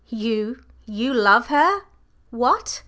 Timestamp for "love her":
1.13-1.81